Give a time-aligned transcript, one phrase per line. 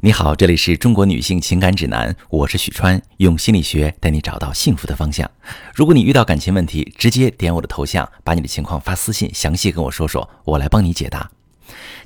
[0.00, 5.28] 你好，这里是中国女性情感指南，我是许川，用心理学带你找到幸福的方向。
[5.74, 11.28] 如果你遇到感情问题，直接点我的头像，把你的情况发私信，详细跟我说说，我来帮你解答。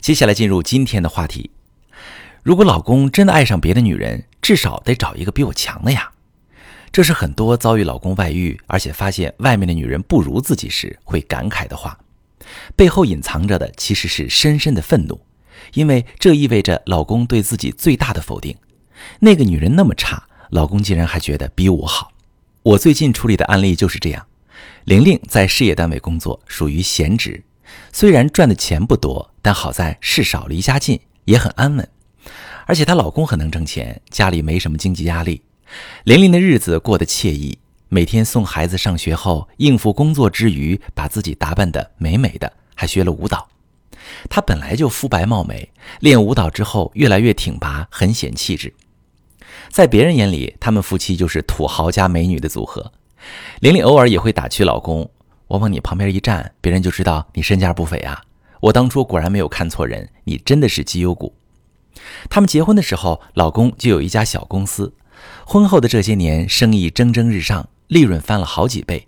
[0.00, 1.50] 接下来进入今天的话题：
[2.42, 6.13] 如果老公真的爱上别的女人，至少得找一个比我强的呀。
[6.90, 11.99] 这是很多遭遇老公外遇，而且发现外面的女人不如自己时会感慨的话，
[12.74, 15.21] 背后隐藏着的其实是深深的愤怒。
[15.74, 18.56] 因为这意味着老公对自己最大的否定。
[19.20, 22.12] 那个女人那么差，老公竟然还觉得比我好。
[22.62, 24.27] 我最近处理的案例就是这样。
[24.84, 27.42] 玲玲在事业单位工作，属于闲职，
[27.92, 31.88] 虽然赚的钱不多，但好在事少离家近，也很安稳。
[32.66, 35.42] 而且她老公很能挣钱，家里没什么经济压力。
[36.05, 37.58] 玲玲的日子过得惬意，
[37.88, 43.48] 每天送孩子上学后，应付工作之余，把自己打扮得美美的，还学了舞蹈。
[44.28, 48.74] 她本来就肤白貌美，练舞蹈之后越来越挺拔，很显气质。
[49.68, 52.92] 在别人眼里，他们夫妻就是土豪加美女的组合。
[53.60, 55.08] 玲玲偶尔也会打趣老公
[55.48, 58.22] ：“我往你旁边一站，别人就知道你身价不菲啊！
[58.60, 61.34] 我当初果然没有看错人，你真的是绩优股。”
[62.28, 64.92] 他们结婚的时候，老公就有一家小公司。
[65.47, 69.06] 婚后的这些年，生意蒸蒸日上，利润翻了好几倍。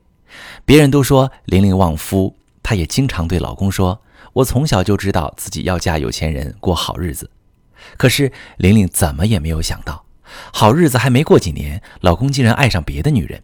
[0.64, 4.00] 别人都说玲玲旺夫，她也经常对老公说。
[4.34, 7.30] 我从小就知道自己要嫁有钱人过好日子，
[7.96, 10.04] 可是玲玲怎么也没有想到，
[10.52, 13.42] 好日子还没过几年，老公竟然爱上别的女人，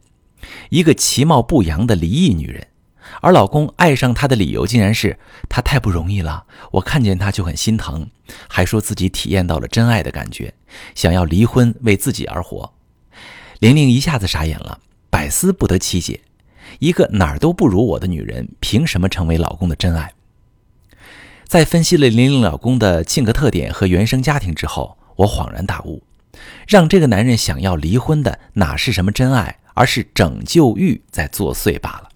[0.68, 2.66] 一个其貌不扬的离异女人。
[3.22, 5.18] 而老公爱上她的理由竟然是
[5.48, 8.08] 她太不容易了，我看见她就很心疼，
[8.48, 10.52] 还说自己体验到了真爱的感觉，
[10.94, 12.72] 想要离婚为自己而活。
[13.60, 16.20] 玲玲一下子傻眼了，百思不得其解：
[16.78, 20.12] 一个哪儿都不如我的女人，凭什么成为老公的真爱？
[21.50, 26.00] 在分析了玲玲老公的性格特点和原生家庭之后，我恍然大悟：
[26.68, 32.08] 让这个男人想要离婚的哪是什么真爱，而是拯救欲在作祟罢了。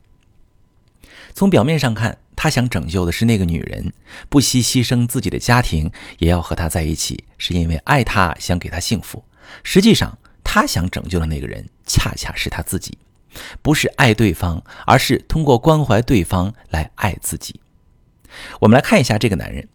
[1.34, 3.92] 从表面上看，他想拯救的是那个女人，
[4.28, 9.24] 不惜牺牲自己的家庭也要和她在一起，是因为爱她，想给她幸福。
[9.64, 12.96] 实际上，他想拯救的那个人恰恰是他自己，
[13.62, 17.58] 不是爱对方，而是通过关怀对方来爱自己。
[18.60, 19.68] 我们来看一下这个男人。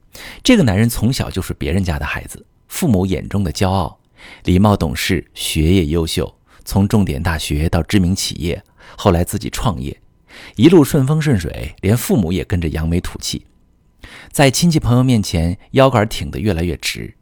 [0.43, 3.99] 这个男人从小就是别人家的孩子，父母眼中的骄傲，
[4.43, 8.63] 礼貌懂事，学业优秀，从重点大学到知名企业，
[8.97, 10.01] 后来自己创业，
[10.55, 13.45] 一路顺风顺水，连父母也跟着扬眉吐气。
[14.31, 17.15] 在亲戚朋友面前，腰杆挺得越来越直。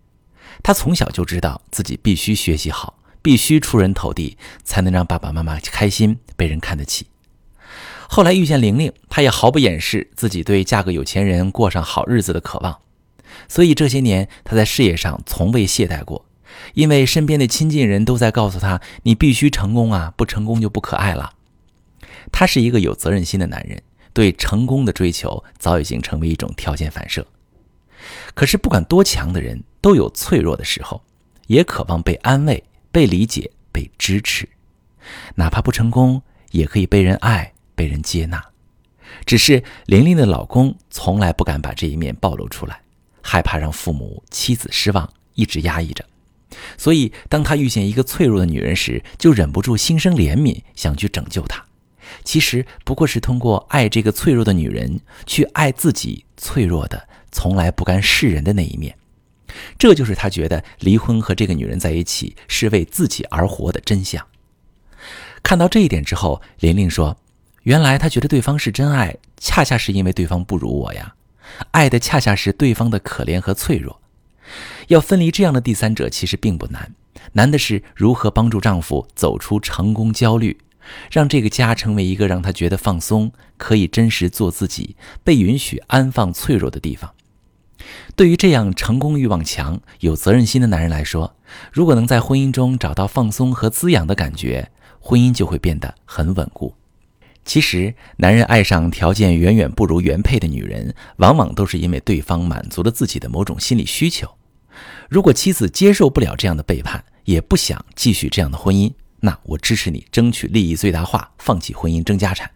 [0.63, 7.07] 他从小就知道自己必须学习好，必须出人头地，才能让爸爸妈妈开心，被人看得起。
[8.09, 12.79] 后来遇见玲玲，他也毫不掩饰自己对嫁个有钱人、过上好日子的渴望。
[13.47, 16.25] 所以这些年，他在事业上从未懈怠过，
[16.73, 21.33] 因为身边的亲近人都在告诉他：“你必须成功啊，不成功就不可爱了。”
[22.31, 23.81] 他是一个有责任心的男人，
[24.13, 27.25] 对成功的追求早已经成为一种条件反射。
[28.33, 31.01] 可是，不管多强的人，都有脆弱的时候，
[31.47, 34.47] 也渴望被安慰、被理解、被支持，
[35.35, 37.53] 哪怕不成功，也可以被人爱。
[37.77, 38.43] 被人接纳，
[39.23, 42.81] 只是玲玲的老公从来不敢把这一面暴露出来，
[43.21, 46.03] 害怕让父母、妻子失望，一直压抑着。
[46.75, 51.63] 所以，当他遇见一个脆弱的女人时，就忍不住心生怜悯，想去拯救她。
[52.23, 58.97] 其实不过是通过爱这个脆弱的女人，去爱自己脆弱的、从来不甘示人的那一面。
[59.77, 64.25] 这就是他觉得离婚和这个女人在一起是为自己而活的真相。
[65.43, 67.15] 看到这一点之后，玲玲说。
[67.67, 71.15] 原来他觉得对方是真爱，恰恰是因为对方不如我呀。
[71.71, 73.99] 爱的恰恰是对方的可怜和脆弱。
[74.87, 76.93] 要分离这样的第三者其实并不难，
[77.33, 80.57] 难的是如何帮助丈夫走出成功焦虑，
[81.11, 84.95] 让这个家成为一个让他觉得放松、可以真实做自己、
[85.25, 87.13] 被允许安放脆弱的地方。
[88.15, 91.35] 对于这样成功欲望强、有责任心的男人来说，
[91.73, 94.71] 如果能在婚姻中找到放松和滋养的感觉，
[95.01, 96.73] 婚姻就会变得很稳固。
[97.47, 104.29] 其实，男人爱上条件远远不如原配的女人，往往都是因为对方满足了自己的某种心理需求。
[105.09, 108.91] 如果妻子接受不了这样的背叛，也不想继续这样的婚姻，
[109.21, 112.51] 那我支持你争取利益最大化，放弃婚姻争家产。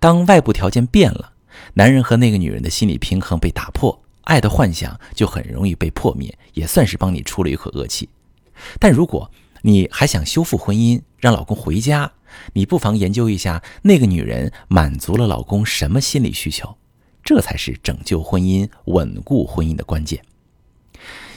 [0.00, 1.34] 当外部条件变了，
[1.74, 8.08] 男人和那个女人的心理平衡被打破，爱的幻想就很容易被破灭，也算是帮你出了一口恶气。
[8.78, 9.30] 但如果
[9.66, 12.12] 你还想修复婚姻，让老公回家，
[12.52, 16.76] 你不妨研究一下那个女人满足了老公什么心理需求，
[17.22, 20.22] 这才是拯救婚姻、稳固婚姻的关键。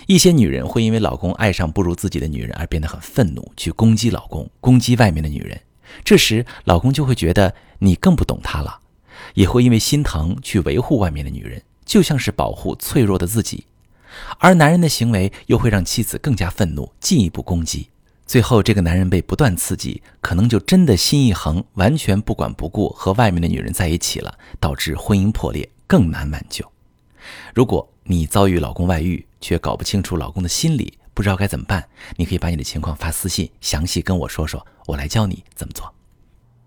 [0.08, 5.62] 一些女人会因为老公爱上不如自己的女人而变得很愤怒，去攻击老公，攻击外面的女人。
[6.04, 8.82] 这时，老公就会觉得你更不懂他了，
[9.36, 13.64] 也会因为心疼去维护外面的女人，就像是保护脆弱的自己。
[14.40, 17.88] 而男人的行为又会让妻子更加愤怒，进一步攻击。
[18.28, 26.70] 最后，这个男人被不断刺激，可能就真的心一横，完全不管不顾和外面的女人在一起了，导致婚姻破裂，更难挽救。
[27.56, 31.88] 如果你遭遇老公外遇，却搞不清楚老公的心理，不知道该怎么办，
[32.18, 35.94] 你可以把你的情况发私信，详细跟我说说，我来教你怎么做。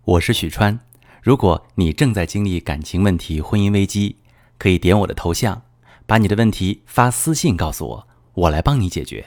[0.07, 0.79] 我是许川，
[1.23, 4.17] 如果你正在经历感情问题、婚姻危机，
[4.57, 5.61] 可以点我的头像，
[6.07, 9.27] 把你的问题发私信告诉我，我来帮你解决。